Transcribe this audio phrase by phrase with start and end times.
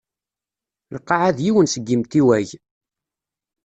[0.95, 2.47] Lqaεa d yiwen seg imtiwag.